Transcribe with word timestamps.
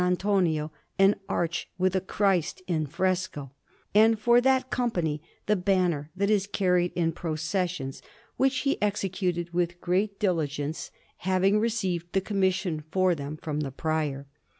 Antonio 0.01 0.71
an 0.97 1.13
arch 1.29 1.69
with 1.77 1.95
a 1.95 2.01
Christ 2.01 2.63
in 2.65 2.87
fresco, 2.87 3.51
and 3.93 4.17
for 4.19 4.41
that 4.41 4.71
Company 4.71 5.21
the 5.45 5.55
banner 5.55 6.09
that 6.15 6.27
is 6.31 6.47
carried 6.47 6.91
in 6.93 7.11
processions, 7.11 8.01
which 8.35 8.61
he 8.61 8.81
executed 8.81 9.53
with 9.53 9.79
great 9.79 10.19
diligence, 10.19 10.89
having 11.17 11.59
received 11.59 12.13
the 12.13 12.21
commission 12.21 12.83
for 12.89 13.13
them 13.13 13.37
from 13.37 13.59
the 13.59 13.69
Prior. 13.71 14.25